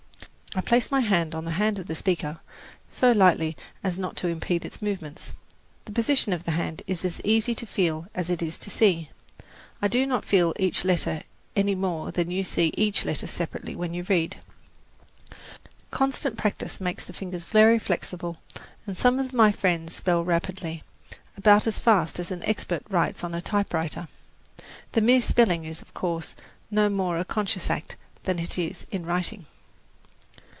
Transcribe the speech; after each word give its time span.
I 0.53 0.59
place 0.59 0.91
my 0.91 0.99
hand 0.99 1.33
on 1.33 1.45
the 1.45 1.51
hand 1.51 1.79
of 1.79 1.87
the 1.87 1.95
speaker 1.95 2.41
so 2.89 3.13
lightly 3.13 3.55
as 3.85 3.97
not 3.97 4.17
to 4.17 4.27
impede 4.27 4.65
its 4.65 4.81
movements. 4.81 5.33
The 5.85 5.93
position 5.93 6.33
of 6.33 6.43
the 6.43 6.51
hand 6.51 6.81
is 6.87 7.05
as 7.05 7.21
easy 7.23 7.55
to 7.55 7.65
feel 7.65 8.07
as 8.13 8.29
it 8.29 8.41
is 8.41 8.57
to 8.57 8.69
see. 8.69 9.09
I 9.81 9.87
do 9.87 10.05
not 10.05 10.25
feel 10.25 10.53
each 10.59 10.83
letter 10.83 11.21
any 11.55 11.73
more 11.73 12.11
than 12.11 12.29
you 12.31 12.43
see 12.43 12.71
each 12.75 13.05
letter 13.05 13.27
separately 13.27 13.77
when 13.77 13.93
you 13.93 14.03
read. 14.09 14.41
Constant 15.89 16.37
practice 16.37 16.81
makes 16.81 17.05
the 17.05 17.13
fingers 17.13 17.45
very 17.45 17.79
flexible, 17.79 18.35
and 18.85 18.97
some 18.97 19.19
of 19.19 19.31
my 19.31 19.53
friends 19.53 19.95
spell 19.95 20.21
rapidly 20.21 20.83
about 21.37 21.65
as 21.65 21.79
fast 21.79 22.19
as 22.19 22.29
an 22.29 22.43
expert 22.43 22.83
writes 22.89 23.23
on 23.23 23.33
a 23.33 23.39
typewriter. 23.39 24.09
The 24.91 25.01
mere 25.01 25.21
spelling 25.21 25.63
is, 25.63 25.81
of 25.81 25.93
course, 25.93 26.35
no 26.69 26.89
more 26.89 27.17
a 27.17 27.23
conscious 27.23 27.69
act 27.69 27.95
than 28.25 28.37
it 28.37 28.57
is 28.57 28.85
in 28.91 29.05
writing. 29.05 29.45